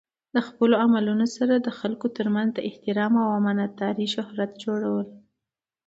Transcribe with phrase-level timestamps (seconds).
[0.33, 5.07] د خپلو عملونو سره د خلکو ترمنځ د احترام او امانت دارۍ شهرت جوړول.